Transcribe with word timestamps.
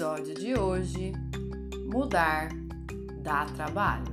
Episódio 0.00 0.34
de 0.34 0.58
hoje: 0.58 1.12
Mudar 1.92 2.48
dá 3.22 3.44
trabalho. 3.44 4.06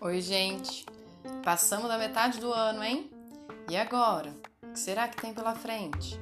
Oi, 0.00 0.20
gente! 0.20 0.86
Passamos 1.42 1.88
da 1.88 1.98
metade 1.98 2.38
do 2.38 2.52
ano, 2.52 2.84
hein? 2.84 3.10
E 3.68 3.76
agora? 3.76 4.32
O 4.62 4.68
que 4.68 4.78
será 4.78 5.08
que 5.08 5.20
tem 5.20 5.34
pela 5.34 5.56
frente? 5.56 6.20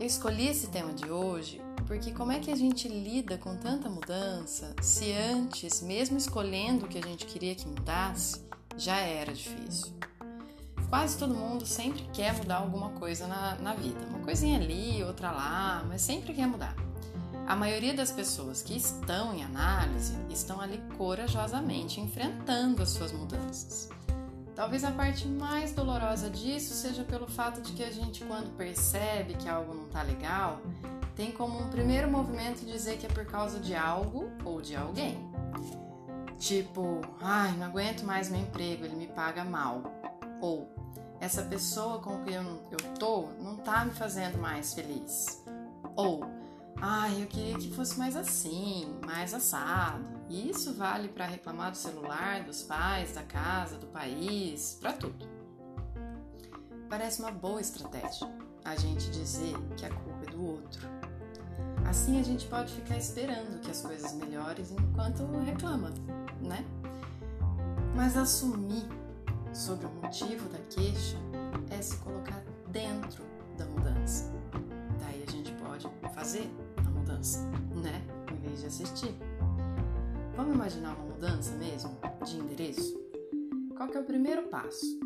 Eu 0.00 0.06
escolhi 0.06 0.48
esse 0.48 0.66
tema 0.68 0.92
de 0.92 1.08
hoje 1.08 1.62
porque 1.86 2.12
como 2.12 2.32
é 2.32 2.38
que 2.38 2.50
a 2.50 2.56
gente 2.56 2.88
lida 2.88 3.36
com 3.36 3.56
tanta 3.56 3.88
mudança 3.88 4.74
se 4.80 5.12
antes, 5.12 5.82
mesmo 5.82 6.16
escolhendo 6.16 6.86
o 6.86 6.88
que 6.88 6.98
a 6.98 7.02
gente 7.02 7.26
queria 7.26 7.54
que 7.54 7.66
mudasse, 7.66 8.44
já 8.76 8.96
era 8.96 9.32
difícil? 9.32 9.92
Quase 10.88 11.18
todo 11.18 11.34
mundo 11.34 11.66
sempre 11.66 12.08
quer 12.12 12.34
mudar 12.34 12.56
alguma 12.56 12.90
coisa 12.90 13.26
na, 13.26 13.56
na 13.56 13.74
vida. 13.74 13.98
Uma 14.08 14.20
coisinha 14.20 14.58
ali, 14.58 15.02
outra 15.02 15.30
lá, 15.30 15.84
mas 15.88 16.02
sempre 16.02 16.32
quer 16.32 16.46
mudar. 16.46 16.76
A 17.46 17.54
maioria 17.54 17.92
das 17.92 18.10
pessoas 18.10 18.62
que 18.62 18.76
estão 18.76 19.34
em 19.34 19.44
análise 19.44 20.14
estão 20.30 20.60
ali 20.60 20.80
corajosamente 20.96 22.00
enfrentando 22.00 22.82
as 22.82 22.90
suas 22.90 23.12
mudanças. 23.12 23.90
Talvez 24.54 24.84
a 24.84 24.92
parte 24.92 25.26
mais 25.26 25.72
dolorosa 25.72 26.30
disso 26.30 26.74
seja 26.74 27.02
pelo 27.02 27.26
fato 27.26 27.60
de 27.60 27.72
que 27.72 27.82
a 27.82 27.90
gente, 27.90 28.24
quando 28.24 28.56
percebe 28.56 29.34
que 29.34 29.48
algo 29.48 29.74
não 29.74 29.86
está 29.86 30.02
legal, 30.02 30.60
tem 31.14 31.30
como 31.30 31.58
um 31.60 31.70
primeiro 31.70 32.10
movimento 32.10 32.64
dizer 32.64 32.98
que 32.98 33.06
é 33.06 33.08
por 33.08 33.24
causa 33.24 33.60
de 33.60 33.74
algo 33.74 34.30
ou 34.44 34.60
de 34.60 34.74
alguém. 34.74 35.16
Tipo, 36.38 37.00
ai, 37.20 37.52
não 37.52 37.66
aguento 37.66 38.02
mais 38.02 38.28
meu 38.28 38.40
emprego, 38.40 38.84
ele 38.84 38.96
me 38.96 39.06
paga 39.06 39.44
mal. 39.44 39.82
Ou, 40.40 40.68
essa 41.20 41.42
pessoa 41.42 42.00
com 42.00 42.22
quem 42.24 42.34
eu, 42.34 42.42
eu 42.42 42.94
tô 42.98 43.28
não 43.40 43.56
tá 43.56 43.84
me 43.84 43.92
fazendo 43.92 44.38
mais 44.38 44.74
feliz. 44.74 45.42
Ou, 45.94 46.24
ai, 46.76 47.22
eu 47.22 47.26
queria 47.26 47.56
que 47.56 47.72
fosse 47.72 47.96
mais 47.96 48.16
assim, 48.16 48.98
mais 49.06 49.32
assado. 49.32 50.04
E 50.28 50.50
isso 50.50 50.74
vale 50.74 51.08
para 51.08 51.26
reclamar 51.26 51.70
do 51.70 51.76
celular, 51.76 52.42
dos 52.42 52.62
pais, 52.62 53.12
da 53.12 53.22
casa, 53.22 53.78
do 53.78 53.86
país, 53.86 54.78
para 54.80 54.92
tudo. 54.92 55.28
Parece 56.88 57.20
uma 57.22 57.30
boa 57.30 57.60
estratégia 57.60 58.28
a 58.64 58.74
gente 58.76 59.10
dizer 59.10 59.54
que 59.76 59.84
a 59.84 59.90
culpa 59.90 60.24
é 60.26 60.30
do 60.30 60.44
outro 60.44 61.03
Assim 61.88 62.18
a 62.18 62.22
gente 62.22 62.46
pode 62.46 62.72
ficar 62.74 62.96
esperando 62.96 63.60
que 63.60 63.70
as 63.70 63.82
coisas 63.82 64.12
melhorem 64.14 64.64
enquanto 64.72 65.24
reclama, 65.44 65.92
né? 66.40 66.64
Mas 67.94 68.16
assumir 68.16 68.84
sobre 69.52 69.86
o 69.86 69.90
motivo 69.90 70.48
da 70.48 70.58
queixa 70.70 71.16
é 71.70 71.80
se 71.80 71.96
colocar 71.98 72.42
dentro 72.68 73.22
da 73.56 73.66
mudança. 73.66 74.32
Daí 74.98 75.24
a 75.26 75.30
gente 75.30 75.52
pode 75.52 75.88
fazer 76.14 76.50
a 76.78 76.90
mudança, 76.90 77.40
né? 77.82 78.02
Em 78.32 78.40
vez 78.40 78.60
de 78.60 78.66
assistir. 78.66 79.14
Vamos 80.36 80.54
imaginar 80.54 80.96
uma 80.96 81.14
mudança 81.14 81.52
mesmo 81.56 81.96
de 82.24 82.36
endereço? 82.36 82.98
Qual 83.76 83.88
que 83.88 83.96
é 83.96 84.00
o 84.00 84.04
primeiro 84.04 84.48
passo? 84.48 84.98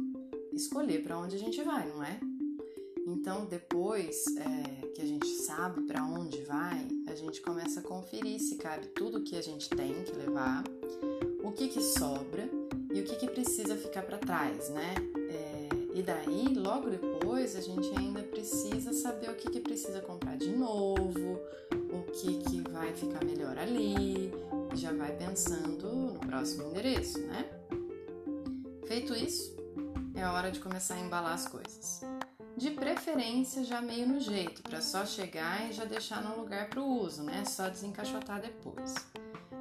Escolher 0.53 1.03
para 1.03 1.19
onde 1.19 1.37
a 1.37 1.39
gente 1.39 1.63
vai, 1.63 1.87
não 1.89 2.03
é? 2.03 2.19
Então, 3.07 3.45
depois 3.45 4.25
é, 4.39 4.78
que 4.89 5.03
a 5.03 5.07
gente 5.07 5.27
sabe 5.27 5.83
para 5.83 6.03
onde 6.05 6.43
vai, 6.43 6.87
a 7.07 7.15
gente 7.15 7.41
começa 7.41 7.81
a 7.81 7.83
conferir 7.83 8.41
se 8.41 8.57
cabe 8.57 8.87
tudo 8.89 9.23
que 9.23 9.37
a 9.37 9.43
gente 9.43 9.69
tem 9.69 10.03
que 10.05 10.13
levar, 10.13 10.65
o 11.43 11.53
que, 11.53 11.69
que 11.69 11.81
sobra 11.81 12.49
e 12.93 13.01
o 13.01 13.05
que, 13.05 13.17
que 13.17 13.29
precisa 13.29 13.77
ficar 13.77 14.03
para 14.03 14.19
trás, 14.19 14.71
né? 14.71 14.95
É, 15.31 15.69
e 15.95 16.03
daí, 16.03 16.55
logo 16.55 16.91
depois, 16.91 17.57
a 17.57 17.61
gente 17.61 17.89
ainda 17.97 18.23
precisa 18.23 18.93
saber 18.93 19.31
o 19.31 19.35
que, 19.35 19.51
que 19.51 19.61
precisa 19.61 20.01
comprar 20.01 20.37
de 20.37 20.51
novo, 20.51 21.41
o 21.93 22.03
que, 22.13 22.39
que 22.39 22.61
vai 22.71 22.93
ficar 22.95 23.25
melhor 23.25 23.59
ali, 23.59 24.33
já 24.75 24.93
vai 24.93 25.17
pensando 25.17 25.93
no 25.93 26.21
próximo 26.21 26.71
endereço, 26.71 27.19
né? 27.21 27.49
Feito 28.87 29.15
isso, 29.15 29.55
é 30.15 30.27
hora 30.27 30.51
de 30.51 30.61
começar 30.61 30.95
a 30.95 31.01
embalar 31.01 31.35
as 31.35 31.47
coisas 31.47 32.03
de 32.59 32.73
preferência 32.73 33.63
já 33.63 33.81
meio 33.81 34.09
no 34.09 34.19
jeito, 34.19 34.63
para 34.63 34.81
só 34.81 35.07
chegar 35.07 35.71
e 35.71 35.73
já 35.73 35.85
deixar 35.85 36.21
no 36.21 36.37
lugar 36.37 36.69
para 36.69 36.81
o 36.81 37.01
uso, 37.01 37.23
né? 37.23 37.45
Só 37.45 37.69
desencaixotar 37.69 38.41
depois. 38.41 38.95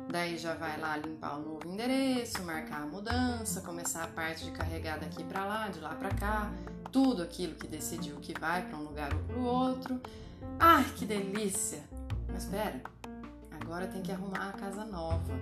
Daí 0.10 0.36
já 0.36 0.56
vai 0.56 0.80
lá 0.80 0.98
limpar 0.98 1.38
o 1.38 1.44
novo 1.44 1.68
endereço, 1.68 2.42
marcar 2.42 2.82
a 2.82 2.86
mudança, 2.88 3.62
começar 3.62 4.04
a 4.04 4.08
parte 4.08 4.46
de 4.46 4.52
carregar 4.52 5.00
daqui 5.00 5.24
para 5.24 5.46
lá, 5.46 5.68
de 5.68 5.80
lá 5.80 5.94
para 5.94 6.10
cá, 6.10 6.52
tudo 6.92 7.22
aquilo 7.22 7.54
que 7.54 7.68
decidiu 7.68 8.16
que 8.16 8.38
vai 8.40 8.68
para 8.68 8.78
um 8.78 8.84
lugar 8.84 9.14
ou 9.14 9.20
para 9.20 9.38
o 9.38 9.44
outro. 9.44 10.02
Ai, 10.60 10.84
que 10.96 11.06
delícia! 11.06 11.84
Mas 12.28 12.46
espera, 12.46 12.82
agora 13.62 13.86
tem 13.86 14.02
que 14.02 14.12
arrumar 14.12 14.50
a 14.50 14.54
casa 14.54 14.84
nova. 14.86 15.34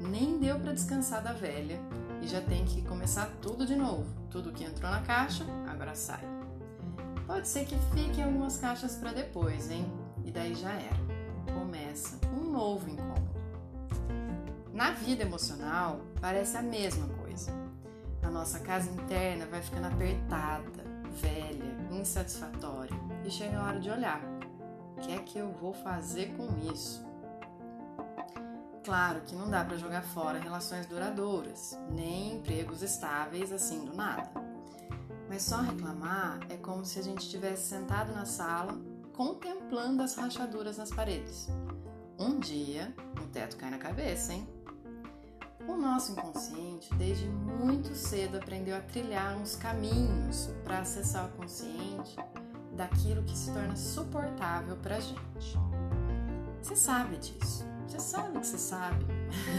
Nem 0.00 0.38
deu 0.38 0.60
para 0.60 0.74
descansar 0.74 1.24
da 1.24 1.32
velha 1.32 1.80
e 2.22 2.28
já 2.28 2.40
tem 2.40 2.64
que 2.64 2.82
começar 2.82 3.28
tudo 3.42 3.66
de 3.66 3.74
novo. 3.74 4.06
Tudo 4.30 4.52
que 4.52 4.62
entrou 4.62 4.88
na 4.88 5.02
caixa, 5.02 5.44
agora 5.66 5.96
sai. 5.96 6.37
Pode 7.28 7.46
ser 7.46 7.66
que 7.66 7.76
fiquem 7.94 8.24
algumas 8.24 8.56
caixas 8.56 8.96
para 8.96 9.12
depois, 9.12 9.70
hein? 9.70 9.86
E 10.24 10.30
daí 10.30 10.54
já 10.54 10.72
era. 10.72 10.96
Começa 11.52 12.18
um 12.32 12.50
novo 12.50 12.88
incômodo. 12.88 13.38
Na 14.72 14.92
vida 14.92 15.24
emocional, 15.24 16.00
parece 16.22 16.56
a 16.56 16.62
mesma 16.62 17.06
coisa. 17.16 17.52
A 18.22 18.30
nossa 18.30 18.58
casa 18.60 18.90
interna 18.90 19.44
vai 19.44 19.60
ficando 19.60 19.88
apertada, 19.88 20.82
velha, 21.20 21.76
insatisfatória 21.92 22.96
e 23.22 23.30
chega 23.30 23.58
a 23.58 23.66
hora 23.66 23.78
de 23.78 23.90
olhar. 23.90 24.22
O 24.96 25.00
que 25.02 25.12
é 25.12 25.18
que 25.18 25.38
eu 25.38 25.52
vou 25.52 25.74
fazer 25.74 26.34
com 26.34 26.48
isso? 26.72 27.06
Claro 28.84 29.20
que 29.20 29.34
não 29.34 29.50
dá 29.50 29.62
para 29.66 29.76
jogar 29.76 30.02
fora 30.02 30.38
relações 30.38 30.86
duradouras, 30.86 31.78
nem 31.90 32.36
empregos 32.36 32.82
estáveis 32.82 33.52
assim 33.52 33.84
do 33.84 33.94
nada. 33.94 34.30
Mas 35.28 35.42
só 35.42 35.60
reclamar 35.60 36.40
é 36.48 36.56
como 36.56 36.84
se 36.84 36.98
a 36.98 37.02
gente 37.02 37.20
estivesse 37.20 37.68
sentado 37.68 38.12
na 38.14 38.24
sala 38.24 38.78
contemplando 39.12 40.02
as 40.02 40.14
rachaduras 40.14 40.78
nas 40.78 40.90
paredes. 40.90 41.48
Um 42.18 42.38
dia 42.38 42.94
o 43.20 43.26
teto 43.26 43.56
cai 43.56 43.70
na 43.70 43.78
cabeça, 43.78 44.32
hein? 44.32 44.48
O 45.68 45.76
nosso 45.76 46.12
inconsciente, 46.12 46.92
desde 46.94 47.26
muito 47.26 47.94
cedo, 47.94 48.38
aprendeu 48.38 48.76
a 48.76 48.80
trilhar 48.80 49.36
uns 49.36 49.54
caminhos 49.54 50.48
para 50.64 50.78
acessar 50.78 51.26
o 51.26 51.28
consciente 51.32 52.16
daquilo 52.74 53.22
que 53.24 53.36
se 53.36 53.52
torna 53.52 53.76
suportável 53.76 54.76
para 54.76 54.98
gente. 54.98 55.58
Você 56.62 56.74
sabe 56.74 57.16
disso. 57.18 57.66
Você 57.86 57.98
sabe 57.98 58.38
que 58.38 58.46
você 58.46 58.58
sabe. 58.58 59.04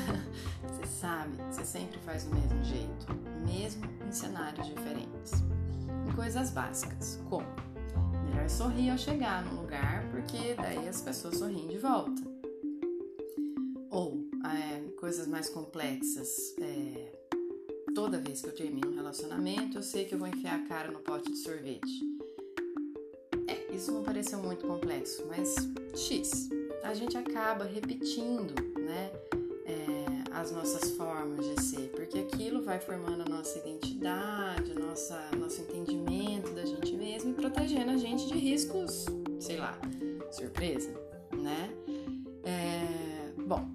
você 0.63 0.87
sabe 0.87 1.37
você 1.51 1.65
sempre 1.65 1.99
faz 1.99 2.23
do 2.23 2.33
mesmo 2.33 2.63
jeito, 2.63 3.05
mesmo 3.45 3.83
em 4.07 4.11
cenários 4.11 4.67
diferentes 4.67 5.48
coisas 6.19 6.49
básicas, 6.49 7.17
como 7.29 7.47
melhor 8.25 8.49
sorrir 8.49 8.89
ao 8.89 8.97
chegar 8.97 9.41
no 9.45 9.61
lugar, 9.61 10.05
porque 10.11 10.53
daí 10.53 10.85
as 10.85 11.01
pessoas 11.01 11.37
sorriem 11.37 11.69
de 11.69 11.77
volta. 11.77 12.21
Ou 13.89 14.27
é, 14.43 14.81
coisas 14.99 15.27
mais 15.27 15.49
complexas, 15.49 16.53
é, 16.59 17.13
toda 17.95 18.19
vez 18.19 18.41
que 18.41 18.49
eu 18.49 18.53
termino 18.53 18.91
um 18.91 18.95
relacionamento, 18.95 19.77
eu 19.77 19.81
sei 19.81 20.03
que 20.03 20.13
eu 20.13 20.19
vou 20.19 20.27
enfiar 20.27 20.59
a 20.59 20.67
cara 20.67 20.91
no 20.91 20.99
pote 20.99 21.31
de 21.31 21.37
sorvete. 21.37 22.01
É, 23.47 23.73
isso 23.73 23.89
não 23.93 24.03
pareceu 24.03 24.39
muito 24.39 24.67
complexo, 24.67 25.25
mas 25.25 25.55
X. 25.95 26.49
A 26.83 26.93
gente 26.93 27.17
acaba 27.17 27.63
repetindo, 27.63 28.53
né? 28.77 29.09
É, 29.65 30.31
as 30.33 30.51
nossas 30.51 30.91
formas 30.91 31.45
de 31.45 31.63
ser, 31.63 31.89
vai 32.69 32.79
formando 32.79 33.23
a 33.23 33.25
nossa 33.25 33.57
identidade, 33.57 34.75
nossa, 34.75 35.19
nosso 35.35 35.59
entendimento 35.61 36.53
da 36.53 36.63
gente 36.63 36.93
mesmo 36.93 37.31
e 37.31 37.33
protegendo 37.33 37.89
a 37.89 37.97
gente 37.97 38.27
de 38.27 38.37
riscos, 38.37 39.07
sei 39.39 39.57
lá, 39.57 39.75
surpresa, 40.29 40.93
né? 41.33 41.71
É, 42.43 43.33
bom, 43.41 43.67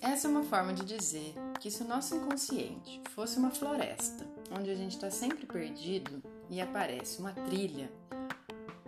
essa 0.00 0.28
forma 0.42 0.74
de 0.74 0.84
dizer 0.84 1.34
que 1.60 1.70
se 1.70 1.84
o 1.84 1.86
nosso 1.86 2.16
inconsciente 2.16 3.00
fosse 3.14 3.38
uma 3.38 3.52
floresta, 3.52 4.26
onde 4.50 4.72
a 4.72 4.74
gente 4.74 4.96
está 4.96 5.08
sempre 5.08 5.46
perdido 5.46 6.20
e 6.50 6.60
aparece 6.60 7.20
uma 7.20 7.32
trilha, 7.32 7.88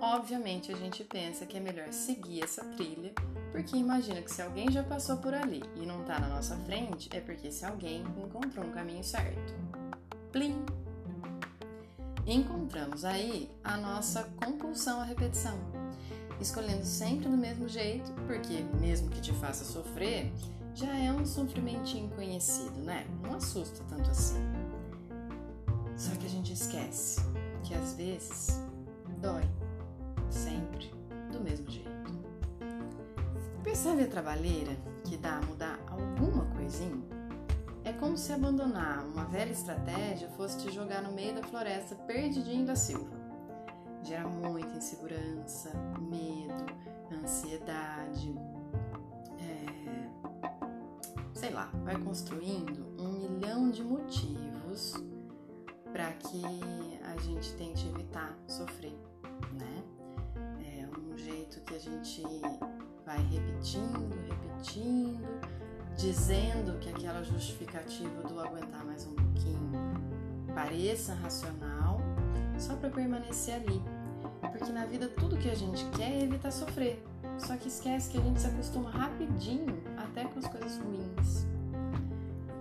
obviamente 0.00 0.72
a 0.72 0.76
gente 0.76 1.04
pensa 1.04 1.46
que 1.46 1.56
é 1.56 1.60
melhor 1.60 1.92
seguir 1.92 2.42
essa 2.42 2.64
trilha, 2.64 3.14
porque 3.54 3.76
imagina 3.76 4.20
que 4.20 4.34
se 4.34 4.42
alguém 4.42 4.68
já 4.68 4.82
passou 4.82 5.16
por 5.18 5.32
ali 5.32 5.62
e 5.76 5.86
não 5.86 6.00
está 6.00 6.18
na 6.18 6.28
nossa 6.28 6.56
frente, 6.56 7.08
é 7.12 7.20
porque 7.20 7.46
esse 7.46 7.64
alguém 7.64 8.02
encontrou 8.18 8.66
um 8.66 8.72
caminho 8.72 9.04
certo. 9.04 9.54
Plim! 10.32 10.66
Encontramos 12.26 13.04
aí 13.04 13.48
a 13.62 13.76
nossa 13.76 14.24
compulsão 14.44 15.00
à 15.00 15.04
repetição, 15.04 15.56
escolhendo 16.40 16.84
sempre 16.84 17.28
do 17.28 17.36
mesmo 17.36 17.68
jeito, 17.68 18.10
porque 18.26 18.64
mesmo 18.80 19.08
que 19.08 19.20
te 19.20 19.32
faça 19.34 19.64
sofrer, 19.64 20.32
já 20.74 20.92
é 20.92 21.12
um 21.12 21.24
sofrimentinho 21.24 22.10
conhecido, 22.10 22.80
né? 22.80 23.06
Não 23.22 23.36
assusta 23.36 23.84
tanto 23.88 24.10
assim. 24.10 24.42
Só 25.96 26.10
que 26.16 26.26
a 26.26 26.30
gente 26.30 26.52
esquece 26.52 27.20
que 27.62 27.72
às 27.72 27.94
vezes 27.94 28.60
dói, 29.20 29.48
sempre. 30.28 31.03
Percebe 33.74 34.04
a 34.04 34.06
trabalheira 34.06 34.70
que 35.02 35.16
dá 35.16 35.38
a 35.38 35.40
mudar 35.40 35.80
alguma 35.88 36.44
coisinha? 36.54 37.02
É 37.82 37.92
como 37.92 38.16
se 38.16 38.32
abandonar 38.32 39.04
uma 39.04 39.24
velha 39.24 39.50
estratégia 39.50 40.28
fosse 40.36 40.58
te 40.58 40.72
jogar 40.72 41.02
no 41.02 41.10
meio 41.10 41.34
da 41.34 41.42
floresta 41.42 41.96
perdidinho 41.96 42.64
da 42.64 42.76
silva. 42.76 43.10
Gera 44.04 44.28
muita 44.28 44.76
insegurança, 44.76 45.72
medo, 45.98 46.64
ansiedade, 47.20 48.32
sei 51.34 51.50
lá, 51.50 51.68
vai 51.82 52.00
construindo 52.00 52.86
um 52.96 53.28
milhão 53.28 53.72
de 53.72 53.82
motivos 53.82 54.94
para 55.92 56.12
que 56.12 56.44
a 57.12 57.20
gente 57.22 57.52
tente 57.56 57.88
evitar 57.88 58.38
sofrer, 58.46 58.96
né? 59.52 59.82
É 60.64 60.88
um 60.96 61.18
jeito 61.18 61.60
que 61.62 61.74
a 61.74 61.78
gente 61.80 62.22
vai 63.04 63.18
repetindo, 63.18 64.10
repetindo, 64.28 65.28
dizendo 65.96 66.78
que 66.80 66.88
aquela 66.88 67.22
justificativa 67.22 68.22
do 68.22 68.40
aguentar 68.40 68.84
mais 68.84 69.06
um 69.06 69.14
pouquinho 69.14 69.72
pareça 70.54 71.14
racional, 71.14 72.00
só 72.58 72.74
para 72.76 72.90
permanecer 72.90 73.54
ali. 73.54 73.82
Porque 74.40 74.72
na 74.72 74.86
vida 74.86 75.08
tudo 75.08 75.36
que 75.36 75.50
a 75.50 75.54
gente 75.54 75.84
quer 75.96 76.12
é 76.12 76.22
evitar 76.22 76.50
sofrer. 76.50 77.02
Só 77.38 77.56
que 77.56 77.68
esquece 77.68 78.10
que 78.10 78.18
a 78.18 78.20
gente 78.20 78.40
se 78.40 78.46
acostuma 78.46 78.90
rapidinho 78.90 79.82
até 79.96 80.24
com 80.24 80.38
as 80.38 80.46
coisas 80.46 80.78
ruins. 80.78 81.46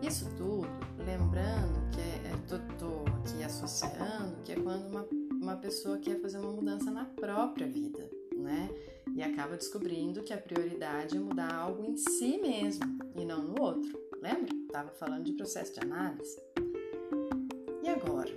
Isso 0.01 0.29
tudo, 0.35 0.67
lembrando 0.97 1.89
que 1.91 2.01
é, 2.01 2.31
é 2.31 2.37
tô, 2.47 2.57
tô 2.77 3.09
aqui 3.19 3.43
associando 3.43 4.35
que 4.43 4.51
é 4.51 4.55
quando 4.55 4.87
uma, 4.87 5.05
uma 5.31 5.55
pessoa 5.55 5.97
quer 5.97 6.19
fazer 6.19 6.39
uma 6.39 6.51
mudança 6.51 6.91
na 6.91 7.05
própria 7.05 7.67
vida, 7.67 8.09
né? 8.35 8.69
E 9.15 9.21
acaba 9.21 9.55
descobrindo 9.55 10.23
que 10.23 10.33
a 10.33 10.37
prioridade 10.37 11.17
é 11.17 11.19
mudar 11.19 11.53
algo 11.53 11.83
em 11.83 11.95
si 11.95 12.37
mesmo 12.37 12.85
e 13.15 13.23
não 13.25 13.43
no 13.43 13.61
outro. 13.61 13.99
Lembra? 14.21 14.53
Tava 14.71 14.89
falando 14.91 15.25
de 15.25 15.33
processo 15.33 15.73
de 15.73 15.79
análise. 15.81 16.41
E 17.83 17.89
agora 17.89 18.31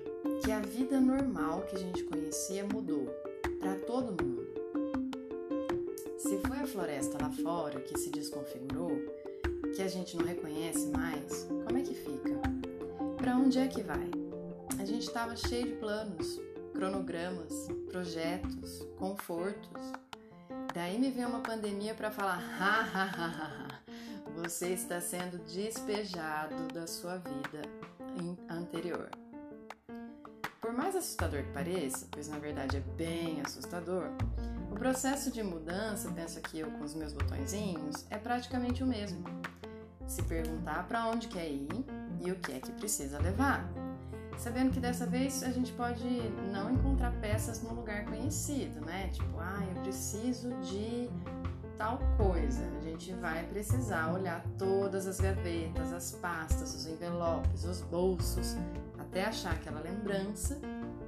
que 0.45 0.51
a 0.51 0.61
vida 0.61 1.01
normal 1.01 1.63
que 1.63 1.77
a 1.77 1.79
gente 1.79 2.05
conhecia 2.05 2.65
mudou 2.65 3.07
para 3.59 3.77
todo 3.81 4.23
mundo 4.23 4.47
se 6.19 6.39
foi 6.39 6.57
a 6.57 6.67
floresta 6.67 7.19
lá 7.23 7.31
fora 7.31 7.81
que 7.81 7.97
se 7.97 8.11
desconfigurou, 8.11 8.91
que 9.75 9.81
a 9.81 9.87
gente 9.87 10.17
não 10.17 10.25
reconhece 10.25 10.89
mais, 10.89 11.45
como 11.65 11.79
é 11.79 11.83
que 11.83 11.95
fica? 11.95 12.41
Para 13.17 13.37
onde 13.37 13.59
é 13.59 13.69
que 13.69 13.83
vai? 13.83 14.11
A 14.79 14.85
gente 14.85 15.07
estava 15.07 15.37
cheio 15.37 15.67
de 15.67 15.75
planos, 15.75 16.41
cronogramas, 16.73 17.69
projetos, 17.89 18.85
confortos. 18.99 19.81
Daí 20.77 20.99
me 20.99 21.11
veio 21.11 21.29
uma 21.29 21.41
pandemia 21.41 21.95
para 21.95 22.11
falar: 22.11 22.39
ha, 22.61 22.81
ha, 22.83 23.05
ha, 23.05 23.29
ha, 23.29 24.33
você 24.35 24.75
está 24.75 25.01
sendo 25.01 25.39
despejado 25.51 26.69
da 26.69 26.87
sua 26.87 27.17
vida 27.17 27.63
anterior. 28.51 29.09
Por 30.61 30.75
mais 30.75 30.95
assustador 30.95 31.45
que 31.45 31.53
pareça, 31.53 32.07
pois 32.11 32.29
na 32.29 32.39
verdade 32.39 32.77
é 32.77 32.81
bem 32.95 33.41
assustador, 33.41 34.11
o 34.71 34.75
processo 34.75 35.31
de 35.31 35.43
mudança, 35.43 36.13
penso 36.13 36.39
aqui 36.41 36.59
eu 36.59 36.71
com 36.71 36.85
os 36.85 36.95
meus 36.95 37.15
botõezinhos, 37.15 38.05
é 38.11 38.19
praticamente 38.19 38.85
o 38.85 38.87
mesmo. 38.87 39.25
Se 40.07 40.23
perguntar 40.25 40.87
para 40.87 41.07
onde 41.07 41.27
quer 41.27 41.49
ir 41.49 41.87
e 42.21 42.31
o 42.31 42.37
que 42.37 42.53
é 42.53 42.61
que 42.61 42.73
precisa 42.73 43.19
levar. 43.19 43.67
Sabendo 44.39 44.71
que 44.71 44.81
dessa 44.81 45.07
vez 45.07 45.43
a 45.43 45.51
gente 45.51 45.73
pode 45.73 46.05
não 46.53 46.71
encontrar 46.71 47.13
peças 47.21 47.63
no 47.63 47.75
lugar 47.75 48.05
conhecido, 48.05 48.81
né? 48.81 49.09
Tipo, 49.09 49.39
ah, 49.39 49.63
eu 49.75 49.83
preciso 49.83 50.51
de 50.61 51.11
tal 51.77 51.99
coisa. 52.17 52.63
A 52.79 52.81
gente 52.81 53.13
vai 53.15 53.45
precisar 53.45 54.13
olhar 54.13 54.45
todas 54.59 55.07
as 55.07 55.19
gavetas, 55.21 55.93
as 55.93 56.13
pastas, 56.13 56.75
os 56.75 56.87
envelopes, 56.87 57.65
os 57.65 57.81
bolsos, 57.83 58.57
até 58.99 59.25
achar 59.25 59.53
aquela 59.53 59.81
lembrança 59.81 60.61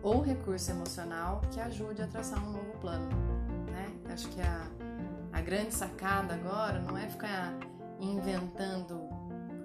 ou 0.03 0.21
recurso 0.21 0.71
emocional 0.71 1.43
que 1.51 1.61
ajude 1.61 2.03
a 2.03 2.07
traçar 2.07 2.43
um 2.47 2.53
novo 2.53 2.79
plano 2.81 3.29
acho 4.19 4.29
que 4.31 4.41
a, 4.41 4.67
a 5.33 5.41
grande 5.41 5.73
sacada 5.73 6.35
agora 6.35 6.81
não 6.81 6.99
é 6.99 7.09
ficar 7.09 7.55
inventando 8.01 9.09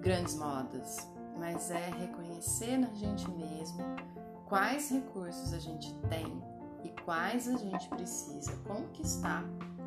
grandes 0.00 0.36
modas, 0.36 1.10
mas 1.38 1.70
é 1.70 1.90
reconhecer 1.90 2.76
na 2.76 2.92
gente 2.94 3.30
mesmo 3.30 3.82
quais 4.46 4.90
recursos 4.90 5.52
a 5.52 5.58
gente 5.58 5.94
tem 6.08 6.42
e 6.82 6.88
quais 7.02 7.48
a 7.48 7.56
gente 7.56 7.88
precisa 7.88 8.52
conquistar 8.66 9.44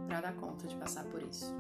para 0.08 0.22
dar 0.22 0.34
conta 0.36 0.68
de 0.68 0.76
passar 0.76 1.04
por 1.06 1.22
isso. 1.22 1.56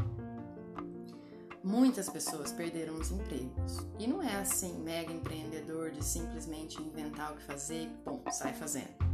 Muitas 1.63 2.09
pessoas 2.09 2.51
perderam 2.51 2.95
os 2.95 3.11
empregos 3.11 3.85
e 3.99 4.07
não 4.07 4.23
é 4.23 4.35
assim 4.37 4.79
mega 4.79 5.11
empreendedor 5.11 5.91
de 5.91 6.03
simplesmente 6.03 6.81
inventar 6.81 7.33
o 7.33 7.35
que 7.35 7.43
fazer 7.43 7.83
e 7.83 7.87
bom, 8.05 8.21
sai 8.31 8.53
fazendo. 8.53 9.07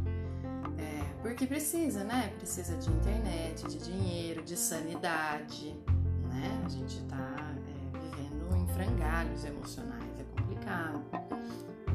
Porque 1.24 1.46
precisa, 1.46 2.04
né? 2.04 2.28
Precisa 2.36 2.76
de 2.76 2.90
internet, 2.90 3.66
de 3.66 3.78
dinheiro, 3.78 4.42
de 4.42 4.58
sanidade, 4.58 5.74
né? 6.28 6.62
A 6.62 6.68
gente 6.68 7.02
tá 7.04 7.34
é, 7.66 7.98
vivendo 7.98 8.54
em 8.54 8.66
frangalhos 8.74 9.42
emocionais, 9.42 10.03
é 10.03 10.03
complicado. 10.44 11.02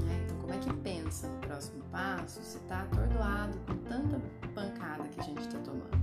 Né? 0.03 0.25
Então, 0.25 0.37
como 0.39 0.53
é 0.53 0.57
que 0.57 0.73
pensa 0.81 1.27
no 1.27 1.39
próximo 1.39 1.83
passo 1.91 2.41
se 2.41 2.59
tá 2.59 2.81
atordoado 2.81 3.57
com 3.59 3.77
tanta 3.87 4.19
pancada 4.53 5.07
que 5.07 5.19
a 5.19 5.23
gente 5.23 5.47
tá 5.47 5.59
tomando? 5.59 5.99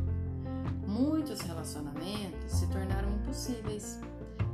Muitos 0.87 1.41
relacionamentos 1.41 2.53
se 2.53 2.67
tornaram 2.69 3.11
impossíveis 3.13 3.99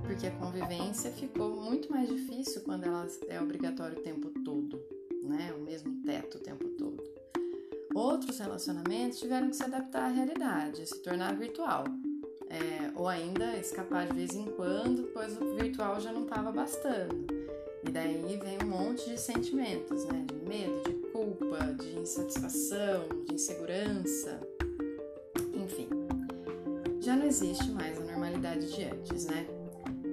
porque 0.02 0.26
a 0.26 0.30
convivência 0.32 1.12
ficou 1.12 1.62
muito 1.62 1.90
mais 1.90 2.08
difícil 2.08 2.62
quando 2.62 2.84
ela 2.84 3.06
é 3.28 3.40
obrigatória 3.40 3.98
o 3.98 4.02
tempo 4.02 4.30
todo, 4.44 4.82
né? 5.22 5.54
O 5.56 5.62
mesmo 5.62 6.02
teto 6.02 6.38
o 6.38 6.40
tempo 6.40 6.68
todo. 6.70 7.02
Outros 7.94 8.38
relacionamentos 8.38 9.20
tiveram 9.20 9.50
que 9.50 9.56
se 9.56 9.62
adaptar 9.62 10.04
à 10.04 10.08
realidade, 10.08 10.86
se 10.86 10.98
tornar 11.02 11.36
virtual. 11.36 11.84
É, 12.48 12.92
ou 12.94 13.08
ainda 13.08 13.56
escapar 13.56 14.06
de 14.06 14.12
vez 14.12 14.34
em 14.34 14.44
quando, 14.44 15.04
pois 15.14 15.40
o 15.40 15.54
virtual 15.54 15.98
já 16.00 16.12
não 16.12 16.24
estava 16.24 16.52
bastando. 16.52 17.31
E 17.84 17.90
daí 17.90 18.38
vem 18.38 18.58
um 18.62 18.68
monte 18.68 19.10
de 19.10 19.18
sentimentos, 19.18 20.04
né? 20.04 20.24
De 20.26 20.48
medo, 20.48 20.82
de 20.84 20.94
culpa, 21.10 21.58
de 21.74 21.98
insatisfação, 21.98 23.08
de 23.26 23.34
insegurança. 23.34 24.40
Enfim, 25.54 25.88
já 27.00 27.16
não 27.16 27.26
existe 27.26 27.70
mais 27.70 27.98
a 27.98 28.04
normalidade 28.04 28.72
de 28.72 28.84
antes, 28.84 29.26
né? 29.26 29.46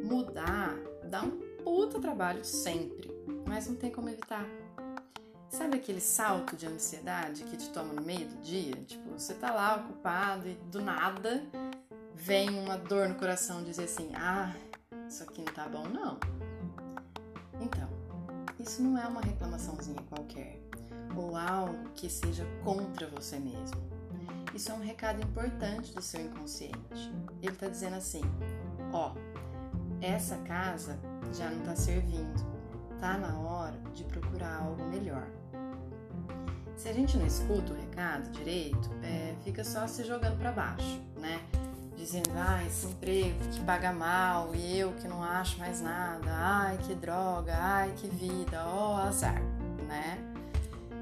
Mudar 0.04 0.76
dá 1.04 1.24
um 1.24 1.32
puta 1.64 2.00
trabalho 2.00 2.44
sempre, 2.44 3.10
mas 3.48 3.68
não 3.68 3.76
tem 3.76 3.92
como 3.92 4.10
evitar. 4.10 4.46
Sabe 5.50 5.78
aquele 5.78 6.00
salto 6.00 6.56
de 6.56 6.68
ansiedade 6.68 7.44
que 7.44 7.58
te 7.58 7.70
toma 7.70 7.94
no 7.94 8.02
meio 8.02 8.28
do 8.28 8.42
dia? 8.42 8.76
Tipo, 8.86 9.12
você 9.12 9.34
tá 9.34 9.52
lá 9.52 9.76
ocupado 9.78 10.48
e 10.48 10.54
do 10.72 10.82
nada 10.82 11.44
vem 12.14 12.50
uma 12.50 12.78
dor 12.78 13.10
no 13.10 13.16
coração 13.16 13.64
dizer 13.64 13.86
assim: 13.86 14.12
ah, 14.16 14.56
isso 15.08 15.24
aqui 15.24 15.42
não 15.42 15.54
tá 15.54 15.68
bom, 15.68 15.88
não. 15.88 16.20
Então, 17.60 17.89
isso 18.60 18.82
não 18.82 18.98
é 18.98 19.08
uma 19.08 19.22
reclamaçãozinha 19.22 20.01
qualquer 20.10 20.62
ou 21.16 21.36
algo 21.36 21.89
que 21.96 22.10
seja 22.10 22.46
contra 22.63 23.08
você 23.08 23.39
mesmo. 23.39 23.82
Isso 24.54 24.72
é 24.72 24.74
um 24.74 24.82
recado 24.82 25.22
importante 25.22 25.94
do 25.94 26.01
seu 26.01 26.22
inconsciente. 26.22 27.13
Ele 27.42 27.56
tá 27.56 27.68
dizendo 27.68 27.96
assim: 27.96 28.22
ó, 28.92 29.13
essa 30.01 30.38
casa 30.38 31.00
já 31.34 31.50
não 31.50 31.62
tá 31.63 31.75
servindo, 31.75 32.46
tá 33.00 33.18
na 33.18 33.38
hora 33.39 33.78
de 33.94 34.04
procurar 34.04 34.63
algo 34.63 34.84
melhor. 34.86 35.28
Se 36.75 36.88
a 36.88 36.94
gente 36.94 37.18
não 37.18 37.25
escuta 37.25 37.74
o 37.74 37.75
recado 37.75 38.32
direito, 38.32 38.89
é, 39.04 39.36
fica 39.44 39.63
só 39.66 39.86
se 39.86 40.04
jogando 40.04 40.38
para 40.38 40.51
baixo, 40.51 41.01
né? 41.18 41.42
Dizendo, 42.00 42.29
ah, 42.36 42.63
esse 42.65 42.88
emprego 42.88 43.38
que 43.51 43.60
paga 43.62 43.91
mal 43.91 44.56
e 44.56 44.79
eu 44.79 44.94
que 44.94 45.08
não 45.08 45.22
acho 45.22 45.60
mais 45.60 45.82
nada, 45.82 46.32
ai 46.32 46.77
que 46.77 46.96
droga, 46.96 47.53
ai 47.60 47.94
que 47.98 48.08
vida, 48.08 48.65
ó 48.65 48.94
oh, 48.94 49.08
azar, 49.08 49.41
né? 49.86 50.18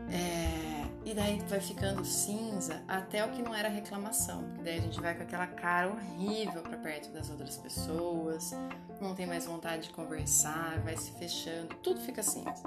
É, 0.10 0.88
e 1.06 1.14
daí 1.14 1.40
vai 1.48 1.60
ficando 1.60 2.04
cinza 2.04 2.82
até 2.88 3.24
o 3.24 3.30
que 3.30 3.44
não 3.44 3.54
era 3.54 3.70
reclamação, 3.70 4.44
porque 4.44 4.64
daí 4.64 4.80
a 4.80 4.82
gente 4.82 5.00
vai 5.00 5.14
com 5.14 5.22
aquela 5.22 5.46
cara 5.46 5.90
horrível 5.90 6.64
para 6.64 6.78
perto 6.78 7.12
das 7.12 7.30
outras 7.30 7.58
pessoas, 7.58 8.56
não 9.00 9.14
tem 9.14 9.28
mais 9.28 9.46
vontade 9.46 9.84
de 9.84 9.94
conversar, 9.94 10.80
vai 10.80 10.98
se 10.98 11.12
fechando, 11.12 11.76
tudo 11.84 12.00
fica 12.02 12.24
cinza. 12.24 12.64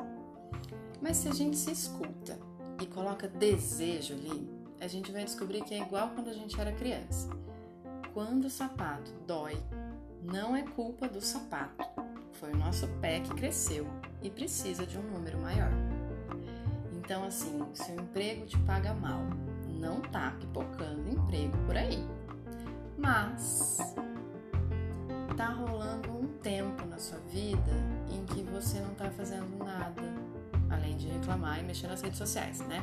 Mas 1.02 1.16
se 1.16 1.28
a 1.28 1.32
gente 1.32 1.56
se 1.56 1.72
escuta 1.72 2.38
e 2.80 2.86
coloca 2.86 3.26
desejo 3.26 4.14
ali, 4.14 4.48
a 4.80 4.86
gente 4.86 5.10
vai 5.10 5.24
descobrir 5.24 5.64
que 5.64 5.74
é 5.74 5.80
igual 5.80 6.10
quando 6.10 6.28
a 6.28 6.34
gente 6.34 6.58
era 6.60 6.70
criança. 6.72 7.28
Quando 8.12 8.46
o 8.46 8.50
sapato 8.50 9.12
dói, 9.26 9.56
não 10.22 10.56
é 10.56 10.62
culpa 10.62 11.08
do 11.08 11.20
sapato. 11.20 11.84
Foi 12.32 12.52
o 12.52 12.56
nosso 12.56 12.88
pé 13.00 13.20
que 13.20 13.32
cresceu 13.34 13.86
e 14.20 14.28
precisa 14.28 14.84
de 14.84 14.98
um 14.98 15.02
número 15.02 15.38
maior. 15.38 15.70
Então, 16.92 17.24
assim, 17.24 17.64
se 17.72 17.92
o 17.92 18.00
emprego 18.00 18.46
te 18.46 18.58
paga 18.60 18.94
mal, 18.94 19.20
não 19.68 20.00
tá 20.00 20.34
pipocando 20.40 21.08
emprego 21.08 21.56
por 21.66 21.76
aí. 21.76 22.04
Mas 22.98 23.78
tá 25.36 25.48
rolando 25.48 26.10
um 26.10 26.26
tempo 26.42 26.84
na 26.86 26.98
sua 26.98 27.18
vida 27.30 27.72
em 28.10 28.24
que 28.26 28.42
você 28.42 28.80
não 28.80 28.94
tá 28.94 29.10
fazendo 29.10 29.56
nada, 29.64 30.02
além 30.68 30.96
de 30.96 31.08
reclamar 31.08 31.60
e 31.60 31.62
mexer 31.62 31.86
nas 31.86 32.02
redes 32.02 32.18
sociais, 32.18 32.60
né? 32.60 32.82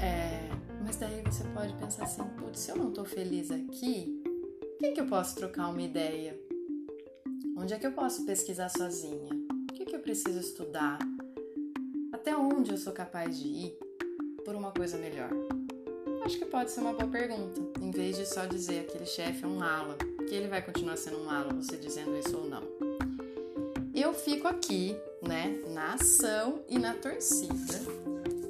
É, 0.00 0.50
mas 0.84 0.96
daí 0.96 1.22
você 1.22 1.44
pode 1.44 1.74
pensar 1.74 2.04
assim, 2.04 2.24
putz, 2.38 2.60
se 2.60 2.70
eu 2.70 2.76
não 2.76 2.90
tô 2.90 3.04
feliz 3.04 3.50
aqui, 3.50 4.21
que, 4.82 4.90
que 4.90 5.00
eu 5.00 5.06
posso 5.06 5.36
trocar 5.36 5.68
uma 5.68 5.80
ideia? 5.80 6.36
Onde 7.56 7.72
é 7.72 7.78
que 7.78 7.86
eu 7.86 7.92
posso 7.92 8.26
pesquisar 8.26 8.68
sozinha? 8.68 9.30
O 9.70 9.72
que, 9.72 9.84
que 9.84 9.94
eu 9.94 10.00
preciso 10.00 10.40
estudar? 10.40 10.98
Até 12.12 12.36
onde 12.36 12.72
eu 12.72 12.76
sou 12.76 12.92
capaz 12.92 13.38
de 13.38 13.46
ir 13.46 13.78
por 14.44 14.56
uma 14.56 14.72
coisa 14.72 14.98
melhor? 14.98 15.30
Acho 16.24 16.36
que 16.36 16.44
pode 16.46 16.72
ser 16.72 16.80
uma 16.80 16.94
boa 16.94 17.08
pergunta, 17.08 17.60
em 17.80 17.92
vez 17.92 18.16
de 18.16 18.26
só 18.26 18.44
dizer 18.44 18.80
aquele 18.80 19.06
chefe 19.06 19.44
é 19.44 19.46
um 19.46 19.56
mala, 19.56 19.96
que 20.28 20.34
ele 20.34 20.48
vai 20.48 20.60
continuar 20.60 20.96
sendo 20.96 21.18
um 21.18 21.26
mala, 21.26 21.52
você 21.52 21.76
dizendo 21.76 22.16
isso 22.16 22.36
ou 22.36 22.48
não. 22.48 22.64
Eu 23.94 24.12
fico 24.12 24.48
aqui, 24.48 24.96
né, 25.22 25.62
na 25.68 25.94
ação 25.94 26.60
e 26.68 26.76
na 26.76 26.94
torcida 26.94 27.54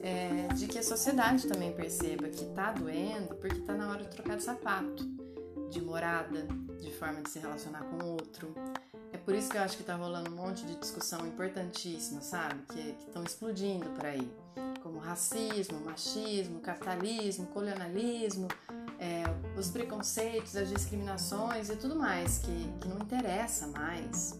é, 0.02 0.48
de 0.54 0.66
que 0.66 0.78
a 0.78 0.82
sociedade 0.82 1.46
também 1.46 1.72
perceba 1.74 2.26
que 2.30 2.46
tá 2.54 2.72
doendo 2.72 3.34
porque 3.34 3.60
tá 3.60 3.74
na 3.74 3.90
hora 3.90 4.02
de 4.02 4.08
trocar 4.08 4.38
de 4.38 4.42
sapato, 4.42 5.21
de 5.72 5.80
morada, 5.80 6.46
de 6.80 6.92
forma 6.92 7.22
de 7.22 7.30
se 7.30 7.38
relacionar 7.38 7.82
com 7.84 8.04
o 8.04 8.12
outro. 8.12 8.54
É 9.10 9.16
por 9.16 9.34
isso 9.34 9.50
que 9.50 9.56
eu 9.56 9.62
acho 9.62 9.76
que 9.76 9.82
tá 9.82 9.94
rolando 9.96 10.30
um 10.30 10.36
monte 10.36 10.66
de 10.66 10.76
discussão 10.76 11.26
importantíssima, 11.26 12.20
sabe? 12.20 12.62
Que 12.72 12.94
estão 13.06 13.24
explodindo 13.24 13.88
por 13.90 14.04
aí. 14.04 14.30
Como 14.82 14.98
racismo, 14.98 15.80
machismo, 15.80 16.60
capitalismo, 16.60 17.46
colonialismo, 17.46 18.48
é, 18.98 19.22
os 19.58 19.70
preconceitos, 19.70 20.56
as 20.56 20.68
discriminações 20.68 21.70
e 21.70 21.76
tudo 21.76 21.96
mais, 21.96 22.38
que, 22.38 22.72
que 22.80 22.88
não 22.88 22.98
interessa 22.98 23.66
mais 23.66 24.38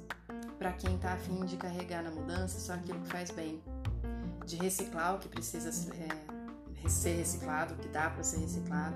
para 0.59 0.73
quem 0.73 0.99
tá 0.99 1.15
afim 1.15 1.45
de 1.45 1.57
carregar 1.57 2.03
na 2.03 2.11
mudança 2.11 2.61
só 2.61 2.75
aquilo 2.75 3.01
que 3.01 3.09
faz 3.09 3.31
bem 3.31 3.62
de 4.45 4.57
reciclar 4.57 5.15
o 5.15 5.19
que 5.19 5.29
precisa 5.29 5.71
é, 5.95 6.89
ser 6.89 7.17
reciclado, 7.17 7.75
o 7.75 7.77
que 7.79 7.89
dá 7.89 8.11
para 8.11 8.23
ser 8.23 8.39
reciclado, 8.39 8.95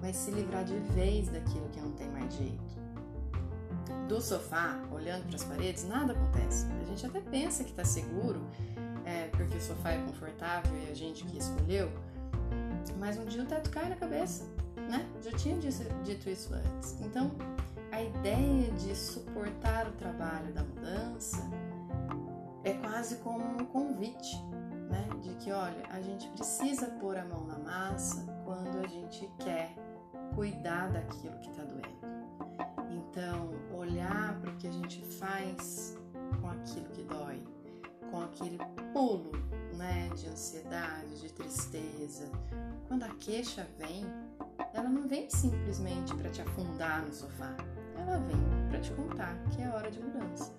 mas 0.00 0.16
se 0.16 0.30
livrar 0.30 0.64
de 0.64 0.76
vez 0.94 1.28
daquilo 1.28 1.68
que 1.68 1.80
não 1.80 1.92
tem 1.92 2.08
mais 2.08 2.32
jeito. 2.34 2.80
Do 4.08 4.20
sofá, 4.20 4.80
olhando 4.90 5.26
para 5.26 5.36
as 5.36 5.44
paredes, 5.44 5.86
nada 5.86 6.12
acontece. 6.12 6.66
A 6.80 6.84
gente 6.84 7.06
até 7.06 7.20
pensa 7.20 7.62
que 7.62 7.70
está 7.70 7.84
seguro, 7.84 8.40
é, 9.04 9.28
porque 9.28 9.56
o 9.56 9.60
sofá 9.60 9.90
é 9.90 9.98
confortável 9.98 10.72
e 10.76 10.90
a 10.90 10.94
gente 10.94 11.24
que 11.24 11.38
escolheu, 11.38 11.90
mas 12.98 13.18
um 13.18 13.24
dia 13.24 13.42
o 13.42 13.46
teto 13.46 13.70
cai 13.70 13.88
na 13.88 13.96
cabeça, 13.96 14.44
né? 14.88 15.08
Já 15.22 15.32
tinha 15.32 15.56
dito 15.58 16.28
isso 16.28 16.52
antes. 16.54 17.00
Então, 17.00 17.30
a 17.92 18.02
ideia 18.02 18.70
de 18.72 18.94
suportar 18.94 19.88
o 19.88 19.92
trabalho 19.92 20.52
da 20.52 20.62
mudança 20.62 21.48
é 22.64 22.72
quase 22.74 23.16
como 23.16 23.44
um 23.44 23.64
convite 23.64 24.36
né? 24.90 25.08
De 25.22 25.34
que, 25.36 25.52
olha, 25.52 25.82
a 25.90 26.00
gente 26.00 26.28
precisa 26.30 26.86
pôr 27.00 27.16
a 27.16 27.24
mão 27.24 27.46
na 27.46 27.58
massa 27.58 28.26
quando 28.44 28.78
a 28.78 28.86
gente 28.86 29.30
quer 29.38 29.74
cuidar 30.34 30.90
daquilo 30.90 31.38
que 31.38 31.50
está 31.50 31.62
doendo. 31.62 32.00
Então, 32.90 33.50
olhar 33.72 34.38
para 34.40 34.50
o 34.50 34.56
que 34.56 34.66
a 34.66 34.72
gente 34.72 35.02
faz 35.18 35.96
com 36.40 36.48
aquilo 36.48 36.88
que 36.90 37.02
dói, 37.02 37.42
com 38.10 38.20
aquele 38.20 38.58
pulo, 38.92 39.32
né, 39.76 40.10
de 40.14 40.26
ansiedade, 40.26 41.20
de 41.20 41.32
tristeza. 41.32 42.30
Quando 42.88 43.04
a 43.04 43.08
queixa 43.14 43.66
vem, 43.78 44.04
ela 44.74 44.88
não 44.88 45.06
vem 45.08 45.28
simplesmente 45.30 46.14
para 46.14 46.30
te 46.30 46.42
afundar 46.42 47.02
no 47.02 47.12
sofá. 47.12 47.54
Ela 47.96 48.18
vem 48.18 48.68
para 48.68 48.80
te 48.80 48.92
contar 48.92 49.34
que 49.50 49.62
é 49.62 49.68
hora 49.68 49.90
de 49.90 50.00
mudança. 50.00 50.52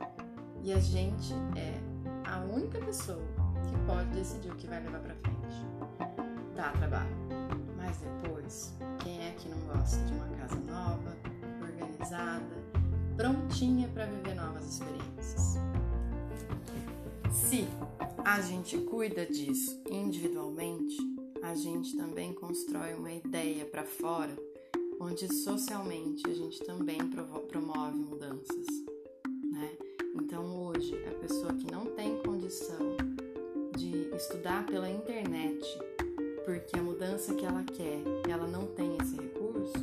E 0.63 0.71
a 0.73 0.79
gente 0.79 1.33
é 1.55 1.81
a 2.29 2.39
única 2.39 2.79
pessoa 2.79 3.25
que 3.67 3.77
decidir 4.21 4.51
o 4.51 4.55
que 4.55 4.67
vai 4.67 4.79
levar 4.83 4.99
para 4.99 5.15
frente. 5.15 5.65
Dá 6.55 6.71
trabalho, 6.73 7.15
mas 7.75 7.97
depois, 7.97 8.73
quem 9.03 9.19
é 9.19 9.31
que 9.31 9.49
não 9.49 9.59
gosta 9.61 9.97
de 10.05 10.13
uma 10.13 10.27
casa 10.37 10.59
nova, 10.59 11.17
organizada, 11.59 12.55
prontinha 13.17 13.87
para 13.87 14.05
viver 14.05 14.35
novas 14.35 14.73
experiências? 14.73 15.57
Se 17.31 17.67
a 18.23 18.39
gente 18.41 18.77
cuida 18.77 19.25
disso 19.25 19.81
individualmente, 19.89 20.97
a 21.41 21.55
gente 21.55 21.97
também 21.97 22.31
constrói 22.35 22.93
uma 22.93 23.11
ideia 23.11 23.65
para 23.65 23.83
fora, 23.83 24.37
onde 24.99 25.33
socialmente 25.33 26.29
a 26.29 26.33
gente 26.35 26.63
também 26.63 26.99
promove 27.49 27.97
mudanças. 27.97 28.67
Né? 29.51 29.71
Então, 30.13 30.67
hoje, 30.67 30.93
a 31.07 31.11
pessoa 31.19 31.51
que 31.53 31.71
não 31.71 31.87
tem 31.87 32.21
condição 32.21 33.10
estudar 34.15 34.65
pela 34.65 34.89
internet, 34.89 35.65
porque 36.45 36.77
a 36.77 36.81
mudança 36.81 37.33
que 37.33 37.45
ela 37.45 37.63
quer, 37.63 38.01
ela 38.29 38.47
não 38.47 38.67
tem 38.67 38.97
esse 39.01 39.15
recurso, 39.15 39.73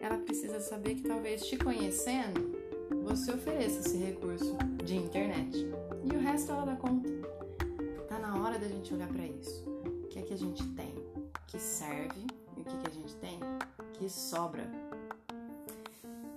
ela 0.00 0.18
precisa 0.18 0.60
saber 0.60 0.96
que 0.96 1.02
talvez 1.02 1.46
te 1.46 1.56
conhecendo, 1.56 2.58
você 3.04 3.32
ofereça 3.32 3.80
esse 3.80 3.96
recurso 3.96 4.56
de 4.84 4.96
internet. 4.96 5.56
E 6.04 6.16
o 6.16 6.20
resto 6.20 6.52
ela 6.52 6.66
dá 6.66 6.76
conta. 6.76 7.08
Tá 8.08 8.18
na 8.18 8.42
hora 8.42 8.58
da 8.58 8.68
gente 8.68 8.92
olhar 8.92 9.08
para 9.08 9.24
isso. 9.24 9.64
O 10.04 10.08
que 10.08 10.18
é 10.18 10.22
que 10.22 10.34
a 10.34 10.38
gente 10.38 10.66
tem 10.74 10.94
que 11.46 11.58
serve 11.58 12.26
e 12.56 12.60
o 12.60 12.64
que, 12.64 12.76
é 12.76 12.80
que 12.80 12.86
a 12.86 12.90
gente 12.90 13.14
tem 13.16 13.38
que 13.94 14.08
sobra. 14.08 14.68